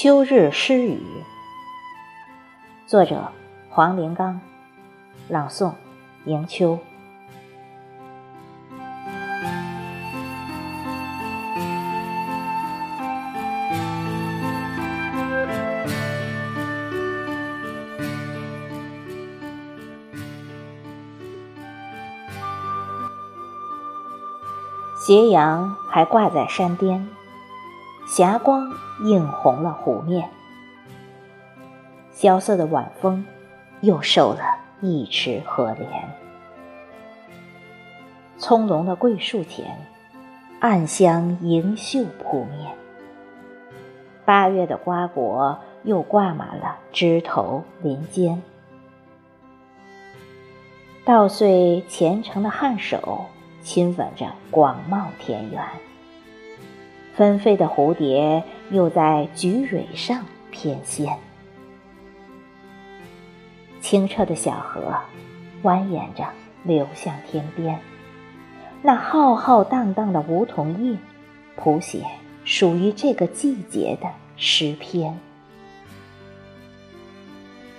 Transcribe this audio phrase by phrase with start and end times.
[0.00, 1.00] 秋日诗语，
[2.86, 3.32] 作者
[3.68, 4.40] 黄连刚，
[5.28, 5.72] 朗诵
[6.24, 6.78] 迎秋。
[25.04, 27.08] 斜阳还挂在山巅，
[28.08, 28.72] 霞光
[29.04, 30.30] 映红了湖面。
[32.10, 33.26] 萧瑟的晚风
[33.82, 35.88] 又瘦了一池荷莲。
[38.38, 39.76] 葱茏的桂树前，
[40.58, 42.74] 暗香盈袖扑面。
[44.24, 48.42] 八月的瓜果又挂满了枝头林间。
[51.04, 53.26] 稻穗虔诚的颔首。
[53.60, 55.62] 亲吻着广袤田园，
[57.18, 61.18] 纷飞的蝴蝶又在菊蕊上翩跹。
[63.80, 64.94] 清澈的小河
[65.64, 66.28] 蜿蜒着
[66.62, 67.80] 流向天边，
[68.82, 70.96] 那浩浩荡荡的梧桐叶，
[71.56, 72.04] 谱写
[72.44, 75.18] 属于这个季节的诗篇。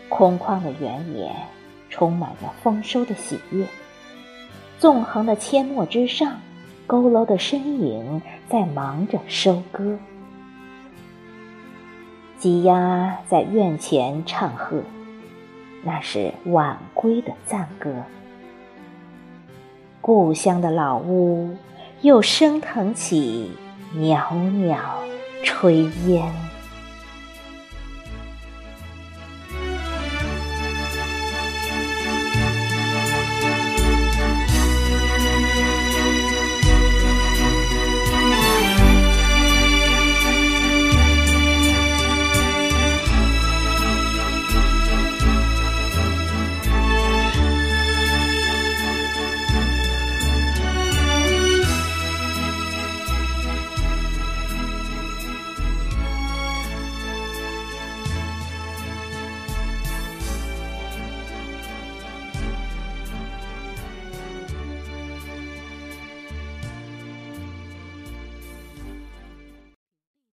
[0.10, 1.34] 空旷的原野
[1.90, 3.66] 充满着丰收的喜悦。
[4.80, 6.42] 纵横的阡陌之上，
[6.90, 10.00] 佝偻的身影在忙着收割。
[12.40, 14.82] 鸡鸭在院前唱和，
[15.84, 17.94] 那是晚归的赞歌。
[20.02, 21.56] 故乡的老屋
[22.02, 23.52] 又升腾起
[23.94, 25.04] 袅袅
[25.44, 26.34] 炊烟。